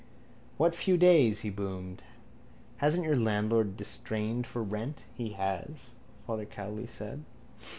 [0.57, 1.41] —What few days?
[1.41, 2.01] he boomed.
[2.77, 5.03] Hasn't your landlord distrained for rent?
[5.13, 5.91] —He has,
[6.25, 7.23] Father Cowley said.